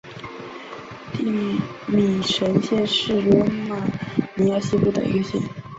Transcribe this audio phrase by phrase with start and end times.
[1.13, 1.23] 蒂
[1.85, 3.85] 米什县是罗马
[4.33, 5.39] 尼亚西部的一个县。